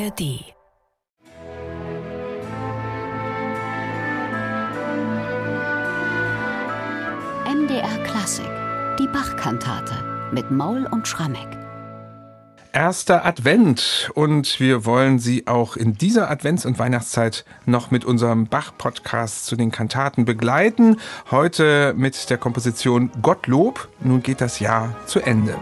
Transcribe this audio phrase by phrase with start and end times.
[0.00, 0.54] ARD.
[7.44, 8.46] MDR Klassik,
[8.98, 11.38] die Bachkantate mit Maul und Schrammeck.
[12.72, 18.46] Erster Advent und wir wollen Sie auch in dieser Advents- und Weihnachtszeit noch mit unserem
[18.46, 20.96] Bach-Podcast zu den Kantaten begleiten.
[21.30, 23.88] Heute mit der Komposition Gottlob.
[24.00, 25.58] Nun geht das Jahr zu Ende.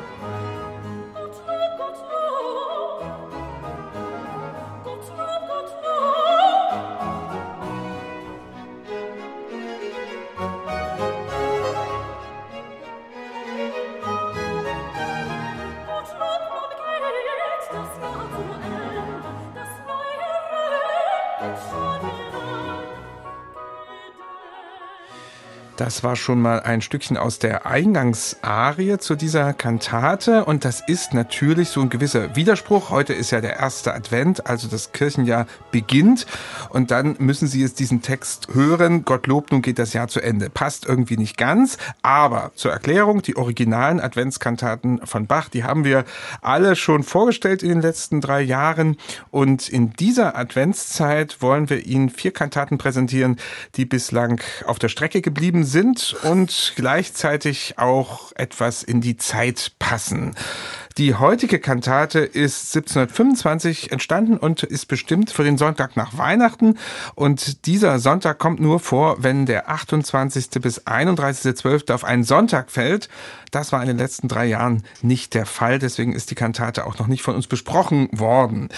[25.79, 31.15] Das war schon mal ein Stückchen aus der Eingangsarie zu dieser Kantate und das ist
[31.15, 32.91] natürlich so ein gewisser Widerspruch.
[32.91, 36.27] Heute ist ja der erste Advent, also das Kirchenjahr beginnt
[36.71, 39.05] und dann müssen Sie jetzt diesen Text hören.
[39.05, 40.51] Gottlob, nun geht das Jahr zu Ende.
[40.51, 46.05] Passt irgendwie nicht ganz, aber zur Erklärung, die originalen Adventskantaten von Bach, die haben wir
[46.43, 48.97] alle schon vorgestellt in den letzten drei Jahren
[49.31, 53.37] und in dieser Adventszeit wollen wir Ihnen vier Kantaten präsentieren,
[53.77, 55.68] die bislang auf der Strecke geblieben sind
[56.23, 60.35] und gleichzeitig auch etwas in die Zeit passen.
[60.99, 66.77] Die heutige Kantate ist 1725 entstanden und ist bestimmt für den Sonntag nach Weihnachten.
[67.15, 70.51] Und dieser Sonntag kommt nur vor, wenn der 28.
[70.61, 71.93] bis 31.12.
[71.95, 73.09] auf einen Sonntag fällt.
[73.53, 75.79] Das war in den letzten drei Jahren nicht der Fall.
[75.79, 78.69] Deswegen ist die Kantate auch noch nicht von uns besprochen worden.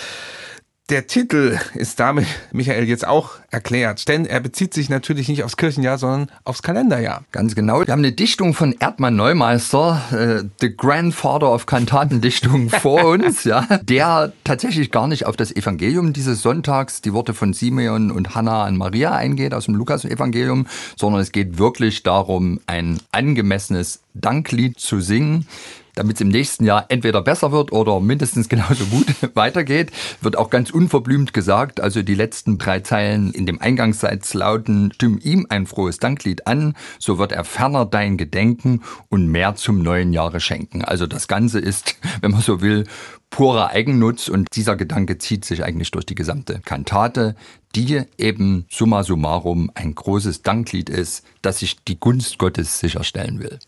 [0.90, 5.56] Der Titel ist damit, Michael, jetzt auch erklärt, denn er bezieht sich natürlich nicht aufs
[5.56, 7.22] Kirchenjahr, sondern aufs Kalenderjahr.
[7.30, 7.86] Ganz genau.
[7.86, 13.68] Wir haben eine Dichtung von Erdmann Neumeister, äh, the grandfather of Kantatendichtung vor uns, ja,
[13.82, 18.64] der tatsächlich gar nicht auf das Evangelium dieses Sonntags, die Worte von Simeon und Hannah
[18.64, 25.00] an Maria eingeht aus dem Lukas-Evangelium, sondern es geht wirklich darum, ein angemessenes Danklied zu
[25.00, 25.46] singen
[25.94, 29.90] damit es im nächsten Jahr entweder besser wird oder mindestens genauso gut weitergeht,
[30.20, 31.80] wird auch ganz unverblümt gesagt.
[31.80, 36.74] Also die letzten drei Zeilen in dem Eingangssatz lauten, stimm ihm ein frohes Danklied an,
[36.98, 40.84] so wird er ferner dein Gedenken und mehr zum neuen Jahre schenken.
[40.84, 42.84] Also das Ganze ist, wenn man so will,
[43.30, 47.36] purer Eigennutz und dieser Gedanke zieht sich eigentlich durch die gesamte Kantate,
[47.74, 53.58] die eben summa summarum ein großes Danklied ist, das sich die Gunst Gottes sicherstellen will.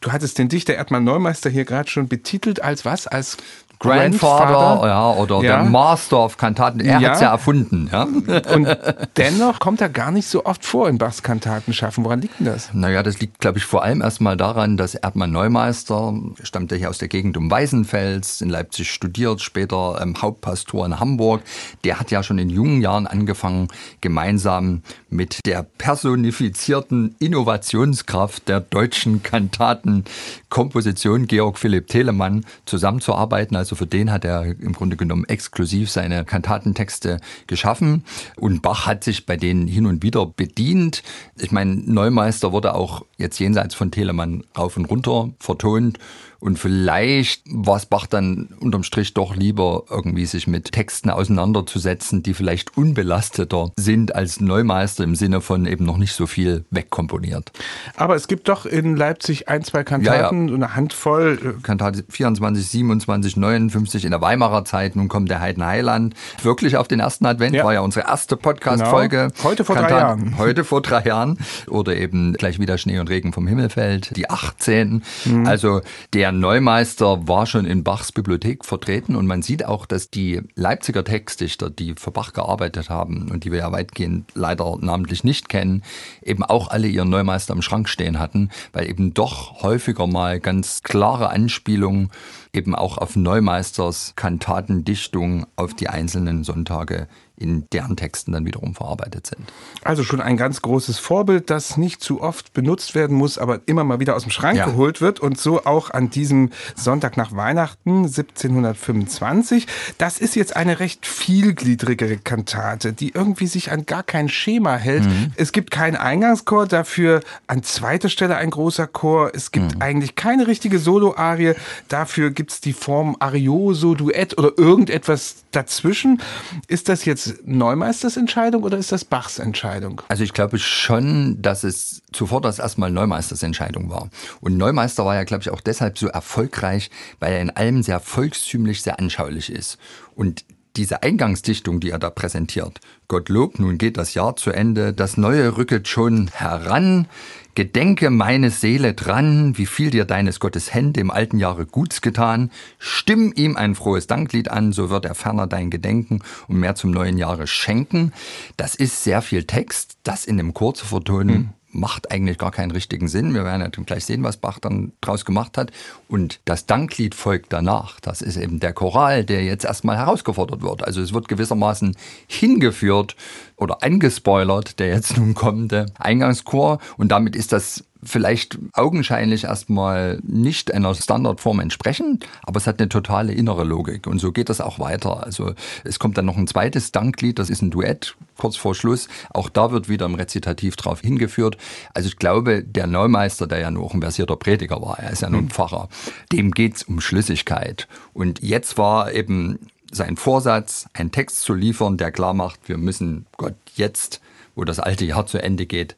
[0.00, 3.06] Du hattest den Dichter Erdmann Neumeister hier gerade schon betitelt als was?
[3.06, 3.36] Als
[3.78, 5.62] Grandfather, ja, oder ja.
[5.62, 6.80] der Master of Kantaten.
[6.80, 7.08] Er ja.
[7.08, 7.88] hat es ja erfunden.
[7.92, 8.04] Ja.
[8.54, 8.76] Und
[9.16, 12.04] dennoch kommt er gar nicht so oft vor in Bachs Kantatenschaffen.
[12.04, 12.72] Woran liegt denn das?
[12.72, 16.98] Naja, das liegt, glaube ich, vor allem erstmal daran, dass Erdmann Neumeister, stammte hier aus
[16.98, 21.42] der Gegend um Weißenfels, in Leipzig studiert, später ähm, Hauptpastor in Hamburg.
[21.84, 23.68] Der hat ja schon in jungen Jahren angefangen,
[24.00, 33.56] gemeinsam mit der personifizierten Innovationskraft der deutschen Kantatenkomposition Georg Philipp Telemann zusammenzuarbeiten.
[33.64, 38.04] Also für den hat er im Grunde genommen exklusiv seine Kantatentexte geschaffen.
[38.36, 41.02] Und Bach hat sich bei denen hin und wieder bedient.
[41.38, 45.98] Ich meine, Neumeister wurde auch jetzt jenseits von Telemann rauf und runter vertont.
[46.44, 52.22] Und vielleicht war es Bach dann unterm Strich doch lieber, irgendwie sich mit Texten auseinanderzusetzen,
[52.22, 57.50] die vielleicht unbelasteter sind als Neumeister im Sinne von eben noch nicht so viel wegkomponiert.
[57.96, 60.54] Aber es gibt doch in Leipzig ein, zwei Kantaten, ja, ja.
[60.54, 61.56] eine Handvoll.
[61.60, 64.96] Äh, Kantate 24, 27, 59 in der Weimarer Zeit.
[64.96, 66.12] Nun kommt der Heiden Heiland.
[66.42, 67.64] Wirklich auf den ersten Advent ja.
[67.64, 69.28] war ja unsere erste Podcast-Folge.
[69.34, 69.44] Genau.
[69.48, 70.38] Heute vor Kantaten, drei Jahren.
[70.38, 71.38] Heute vor drei Jahren.
[71.68, 74.14] Oder eben gleich wieder Schnee und Regen vom Himmel fällt.
[74.14, 75.02] Die 18.
[75.24, 75.46] Mhm.
[75.46, 75.80] Also
[76.12, 81.04] der Neumeister war schon in Bachs Bibliothek vertreten und man sieht auch, dass die Leipziger
[81.04, 85.82] Textdichter, die für Bach gearbeitet haben und die wir ja weitgehend leider namentlich nicht kennen,
[86.22, 90.82] eben auch alle ihren Neumeister im Schrank stehen hatten, weil eben doch häufiger mal ganz
[90.82, 92.10] klare Anspielungen
[92.52, 99.26] eben auch auf Neumeisters Kantatendichtung auf die einzelnen Sonntage in deren Texten dann wiederum verarbeitet
[99.26, 99.52] sind.
[99.82, 103.82] Also schon ein ganz großes Vorbild, das nicht zu oft benutzt werden muss, aber immer
[103.82, 104.66] mal wieder aus dem Schrank ja.
[104.66, 109.66] geholt wird und so auch an diesem Sonntag nach Weihnachten 1725.
[109.98, 115.04] Das ist jetzt eine recht vielgliedrigere Kantate, die irgendwie sich an gar kein Schema hält.
[115.04, 115.32] Mhm.
[115.34, 119.32] Es gibt keinen Eingangschor, dafür an zweiter Stelle ein großer Chor.
[119.34, 119.82] Es gibt mhm.
[119.82, 121.54] eigentlich keine richtige Solo-Arie,
[121.88, 126.20] dafür gibt es die Form Arioso, Duett oder irgendetwas dazwischen.
[126.68, 130.02] Ist das jetzt Neumeisters Entscheidung oder ist das Bachs Entscheidung?
[130.08, 134.10] Also ich glaube schon, dass es zuvor das erstmal Neumeisters Entscheidung war.
[134.40, 136.90] Und Neumeister war ja, glaube ich, auch deshalb so erfolgreich,
[137.20, 139.78] weil er in allem sehr volkstümlich, sehr anschaulich ist.
[140.14, 140.44] Und
[140.76, 145.56] diese Eingangsdichtung, die er da präsentiert, Gottlob, nun geht das Jahr zu Ende, das Neue
[145.56, 147.06] rücket schon heran,
[147.54, 152.50] Gedenke meine Seele dran, wie viel dir deines Gottes Hände im alten Jahre Guts getan.
[152.78, 156.90] Stimm ihm ein frohes Danklied an, so wird er ferner dein Gedenken und mehr zum
[156.90, 158.12] neuen Jahre schenken.
[158.56, 161.52] Das ist sehr viel Text, das in dem Chor zu vertonen.
[161.74, 163.34] Macht eigentlich gar keinen richtigen Sinn.
[163.34, 165.72] Wir werden ja gleich sehen, was Bach dann draus gemacht hat.
[166.08, 168.00] Und das Danklied folgt danach.
[168.00, 170.84] Das ist eben der Choral, der jetzt erstmal herausgefordert wird.
[170.84, 171.96] Also es wird gewissermaßen
[172.28, 173.16] hingeführt
[173.56, 176.78] oder angespoilert, der jetzt nun kommende Eingangschor.
[176.96, 182.88] Und damit ist das vielleicht augenscheinlich erstmal nicht einer Standardform entsprechen, aber es hat eine
[182.88, 185.24] totale innere Logik und so geht das auch weiter.
[185.24, 185.54] Also
[185.84, 189.08] es kommt dann noch ein zweites Danklied, das ist ein Duett kurz vor Schluss.
[189.30, 191.56] Auch da wird wieder im Rezitativ drauf hingeführt.
[191.92, 195.22] Also ich glaube, der Neumeister, der ja nur auch ein versierter Prediger war, er ist
[195.22, 195.50] ja nur ein hm.
[195.50, 195.88] Pfarrer,
[196.32, 197.88] dem geht's um Schlüssigkeit.
[198.12, 199.58] Und jetzt war eben
[199.90, 204.20] sein Vorsatz, einen Text zu liefern, der klar macht, wir müssen Gott jetzt,
[204.54, 205.96] wo das alte Jahr zu Ende geht,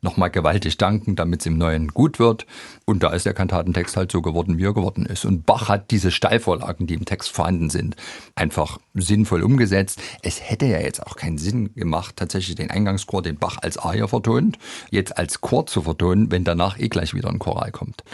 [0.00, 2.46] nochmal gewaltig danken, damit es im Neuen gut wird.
[2.84, 5.24] Und da ist der Kantatentext halt so geworden, wie er geworden ist.
[5.24, 7.96] Und Bach hat diese Steilvorlagen, die im Text vorhanden sind,
[8.34, 10.00] einfach sinnvoll umgesetzt.
[10.22, 14.06] Es hätte ja jetzt auch keinen Sinn gemacht, tatsächlich den Eingangschor, den Bach als Aria
[14.06, 14.58] vertont,
[14.90, 18.04] jetzt als Chor zu vertonen, wenn danach eh gleich wieder ein Choral kommt.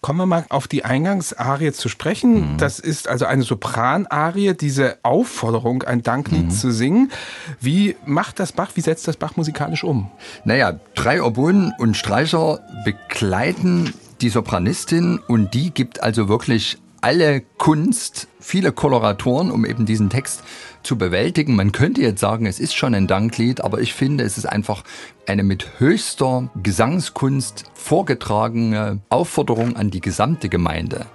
[0.00, 2.52] Kommen wir mal auf die Eingangsarie zu sprechen.
[2.52, 2.58] Mhm.
[2.58, 6.50] Das ist also eine Sopranarie, diese Aufforderung, ein Danklied mhm.
[6.50, 7.12] zu singen.
[7.60, 10.10] Wie macht das Bach, wie setzt das Bach musikalisch um?
[10.44, 18.28] Naja, drei Oboen und Streicher begleiten die Sopranistin und die gibt also wirklich alle Kunst,
[18.38, 20.42] viele Koloratoren, um eben diesen Text
[20.82, 21.56] zu bewältigen.
[21.56, 24.84] Man könnte jetzt sagen, es ist schon ein Danklied, aber ich finde, es ist einfach
[25.26, 31.06] eine mit höchster Gesangskunst vorgetragene Aufforderung an die gesamte Gemeinde,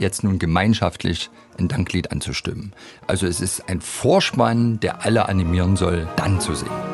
[0.00, 1.30] jetzt nun gemeinschaftlich
[1.60, 2.72] ein Danklied anzustimmen.
[3.06, 6.89] Also es ist ein Vorspann, der alle animieren soll, dann zu singen.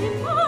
[0.00, 0.39] 寂寞。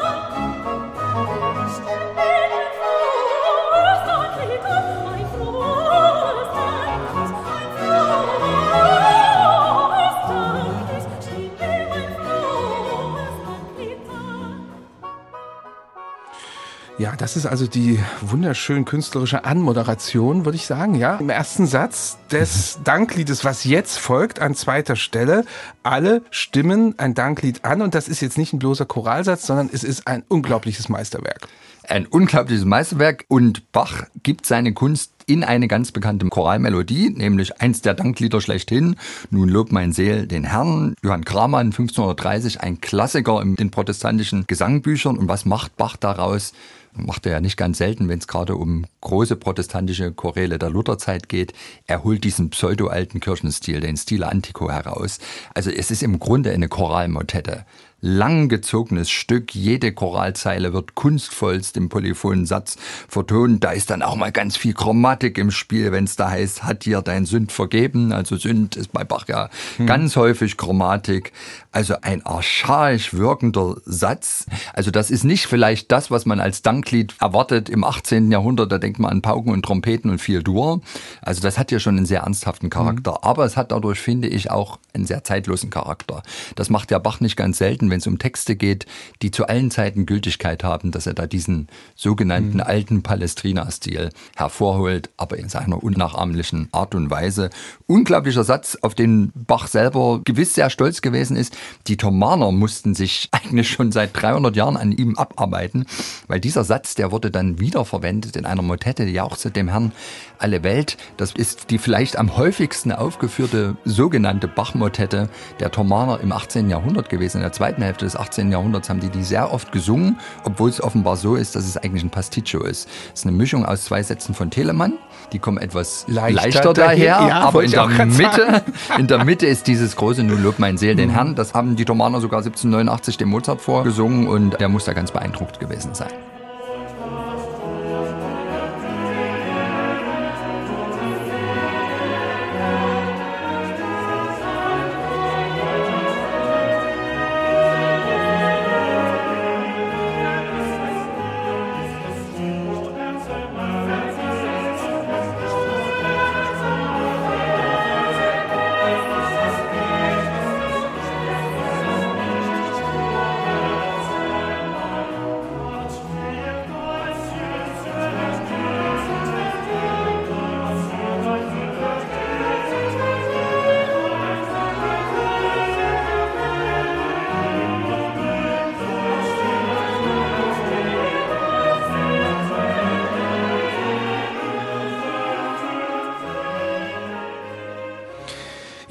[17.03, 20.95] Ja, das ist also die wunderschön künstlerische Anmoderation, würde ich sagen.
[20.95, 22.85] Ja, im ersten Satz des mhm.
[22.85, 25.45] Dankliedes, was jetzt folgt, an zweiter Stelle.
[25.83, 29.83] Alle stimmen ein Danklied an und das ist jetzt nicht ein bloßer Choralsatz, sondern es
[29.83, 31.49] ist ein unglaubliches Meisterwerk.
[31.89, 37.83] Ein unglaubliches Meisterwerk und Bach gibt seine Kunst in eine ganz bekannte Choralmelodie, nämlich eins
[37.83, 38.95] der Danklieder schlechthin.
[39.31, 40.95] Nun lobt mein Seel den Herrn.
[41.03, 45.19] Johann Kramann, 1530, ein Klassiker in den protestantischen Gesangbüchern.
[45.19, 46.53] Und was macht Bach daraus?
[46.95, 51.29] Macht er ja nicht ganz selten, wenn es gerade um große protestantische Choräle der Lutherzeit
[51.29, 51.53] geht.
[51.87, 55.19] Er holt diesen pseudo-alten Kirchenstil, den Stile Antico heraus.
[55.55, 57.65] Also es ist im Grunde eine Choralmotette
[58.03, 59.55] langgezogenes Stück.
[59.55, 62.77] Jede Choralzeile wird kunstvollst im polyphonen Satz
[63.09, 63.63] vertont.
[63.63, 66.85] Da ist dann auch mal ganz viel Chromatik im Spiel, wenn es da heißt, hat
[66.85, 68.13] dir dein Sünd vergeben.
[68.13, 69.87] Also Sünd ist bei Bach ja hm.
[69.87, 71.33] ganz häufig Chromatik.
[71.71, 74.47] Also ein archaisch wirkender Satz.
[74.75, 78.33] Also das ist nicht vielleicht das, was man als Danklied erwartet im 18.
[78.33, 78.73] Jahrhundert.
[78.73, 80.81] Da denkt man an Pauken und Trompeten und viel Dur.
[81.23, 83.13] Also das hat ja schon einen sehr ernsthaften Charakter.
[83.13, 83.19] Hm.
[83.23, 86.25] Aber es hat dadurch, finde ich, auch einen sehr zeitlosen Charakter.
[86.57, 88.87] Das macht ja Bach nicht ganz selten wenn es um Texte geht,
[89.21, 92.63] die zu allen Zeiten Gültigkeit haben, dass er da diesen sogenannten mhm.
[92.63, 97.51] alten Palestrina-Stil hervorholt, aber in seiner unnachahmlichen Art und Weise.
[97.87, 101.57] Unglaublicher Satz, auf den Bach selber gewiss sehr stolz gewesen ist.
[101.87, 105.85] Die Thomaner mussten sich eigentlich schon seit 300 Jahren an ihm abarbeiten,
[106.29, 109.93] weil dieser Satz, der wurde dann wiederverwendet in einer Motette, die auch zu dem Herrn
[110.39, 110.97] alle Welt.
[111.19, 115.29] Das ist die vielleicht am häufigsten aufgeführte sogenannte Bach-Motette
[115.61, 116.71] der Thomaner im 18.
[116.71, 118.53] Jahrhundert gewesen, in der zweiten zweiten Hälfte des 18.
[118.53, 122.03] Jahrhunderts haben die die sehr oft gesungen, obwohl es offenbar so ist, dass es eigentlich
[122.03, 122.89] ein Pasticcio ist.
[123.13, 124.95] Es ist eine Mischung aus zwei Sätzen von Telemann.
[125.33, 128.63] Die kommen etwas leichter, leichter daher, daher ja, aber in der Mitte,
[128.99, 131.15] in der Mitte ist dieses große Nun lob mein Seel den mhm.
[131.15, 131.35] Herrn.
[131.35, 135.59] Das haben die Thomaner sogar 1789 dem Mozart vorgesungen und der muss da ganz beeindruckt
[135.59, 136.11] gewesen sein.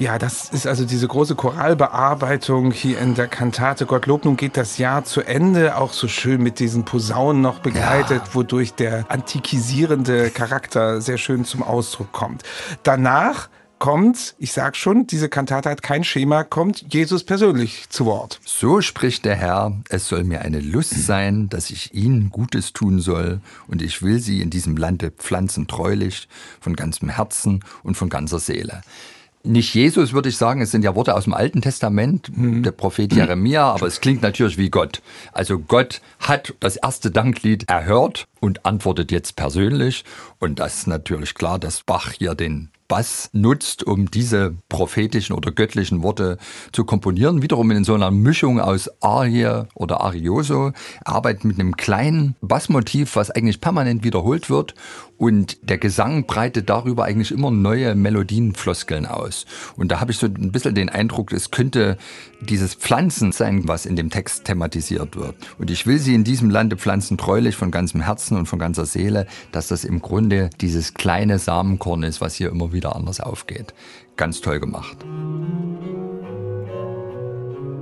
[0.02, 4.24] Ja, das ist also diese große Choralbearbeitung hier in der Kantate Gottlob.
[4.24, 8.34] Nun geht das Jahr zu Ende, auch so schön mit diesen Posaunen noch begleitet, ja.
[8.34, 12.42] wodurch der antikisierende Charakter sehr schön zum Ausdruck kommt.
[12.82, 18.40] Danach kommt, ich sag schon, diese Kantate hat kein Schema, kommt Jesus persönlich zu Wort.
[18.44, 22.98] So spricht der Herr, es soll mir eine Lust sein, dass ich ihnen Gutes tun
[22.98, 26.26] soll, und ich will sie in diesem Lande pflanzen treulich,
[26.60, 28.82] von ganzem Herzen und von ganzer Seele
[29.44, 30.60] nicht Jesus, würde ich sagen.
[30.60, 32.62] Es sind ja Worte aus dem Alten Testament, mhm.
[32.62, 35.02] der Prophet Jeremia, aber es klingt natürlich wie Gott.
[35.32, 40.04] Also Gott hat das erste Danklied erhört und antwortet jetzt persönlich.
[40.40, 45.50] Und das ist natürlich klar, dass Bach hier den Bass nutzt, um diese prophetischen oder
[45.50, 46.36] göttlichen Worte
[46.72, 47.40] zu komponieren.
[47.40, 50.72] Wiederum in so einer Mischung aus Arie oder Arioso.
[51.02, 54.74] Er arbeitet mit einem kleinen Bassmotiv, was eigentlich permanent wiederholt wird.
[55.16, 59.46] Und der Gesang breitet darüber eigentlich immer neue Melodienfloskeln aus.
[59.76, 61.96] Und da habe ich so ein bisschen den Eindruck, es könnte
[62.40, 65.36] dieses Pflanzen sein, was in dem Text thematisiert wird.
[65.58, 68.86] Und ich will sie in diesem Lande pflanzen, treulich von ganzem Herzen und von ganzer
[68.86, 73.74] Seele, dass das im Grunde dieses kleine Samenkorn ist, was hier immer wieder anders aufgeht.
[74.16, 74.96] Ganz toll gemacht.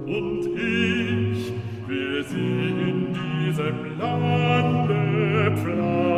[0.07, 1.52] Und ich
[1.87, 6.09] will sie in diesem Lande pflanzen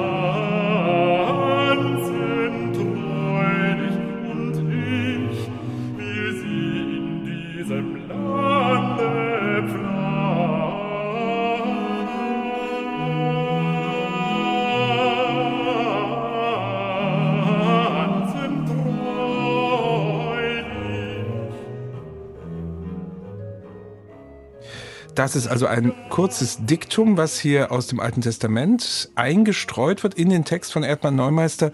[25.22, 30.30] Das ist also ein kurzes Diktum, was hier aus dem Alten Testament eingestreut wird in
[30.30, 31.70] den Text von Erdmann Neumeister.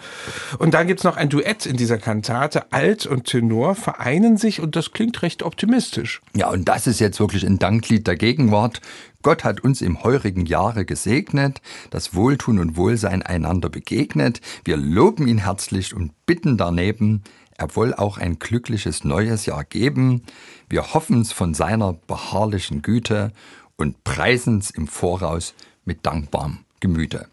[0.59, 2.71] Und dann gibt's noch ein Duett in dieser Kantate.
[2.75, 6.21] Alt und Tenor vereinen sich und das klingt recht optimistisch.
[6.37, 8.83] Ja, und das ist jetzt wirklich ein Danklied der Gegenwart.
[9.23, 14.43] Gott hat uns im heurigen Jahre gesegnet, das Wohltun und Wohlsein einander begegnet.
[14.65, 17.23] Wir loben ihn herzlich und bitten daneben,
[17.59, 20.23] er woll auch ein glückliches neues Jahr geben.
[20.69, 23.33] Wir hoffen's von seiner beharrlichen Güte
[23.77, 27.29] und preisen's im Voraus mit dankbarem Gemüte.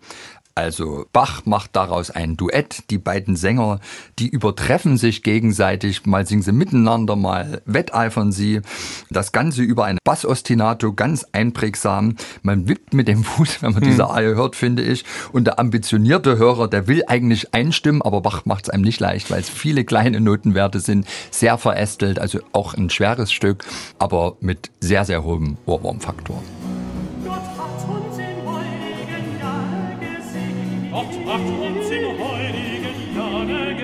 [0.57, 2.89] Also Bach macht daraus ein Duett.
[2.89, 3.81] Die beiden Sänger,
[4.17, 6.05] die übertreffen sich gegenseitig.
[6.05, 8.61] Mal singen sie miteinander, mal wetteifern sie.
[9.09, 12.15] Das Ganze über ein Bassostinato, ganz einprägsam.
[12.41, 13.89] Man wippt mit dem Fuß, wenn man hm.
[13.89, 15.03] diese Arie hört, finde ich.
[15.33, 19.31] Und der ambitionierte Hörer, der will eigentlich einstimmen, aber Bach macht es einem nicht leicht,
[19.31, 21.05] weil es viele kleine Notenwerte sind.
[21.31, 23.65] Sehr verästelt, also auch ein schweres Stück,
[23.99, 26.41] aber mit sehr, sehr hohem Ohrwurmfaktor.
[30.95, 33.74] Gott hat uns im heiligen Jahre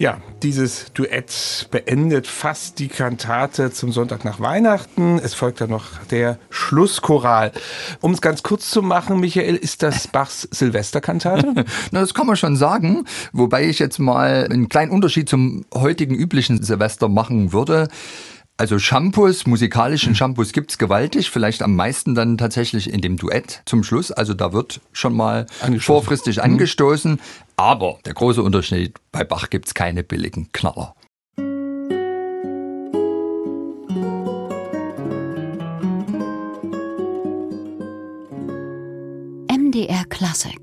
[0.00, 5.18] Ja, dieses Duett beendet fast die Kantate zum Sonntag nach Weihnachten.
[5.18, 7.50] Es folgt dann noch der Schlusschoral.
[8.00, 11.64] Um es ganz kurz zu machen, Michael, ist das Bachs Silvesterkantate?
[11.90, 13.06] Na, das kann man schon sagen.
[13.32, 17.88] Wobei ich jetzt mal einen kleinen Unterschied zum heutigen üblichen Silvester machen würde.
[18.60, 23.84] Also Shampoos, musikalischen Shampoos gibt's gewaltig, vielleicht am meisten dann tatsächlich in dem Duett zum
[23.84, 24.10] Schluss.
[24.10, 25.46] Also da wird schon mal
[25.78, 26.42] vorfristig mhm.
[26.42, 27.20] angestoßen.
[27.54, 30.96] Aber der große Unterschied, bei Bach gibt's keine billigen Knaller.
[39.48, 40.58] MDR Classic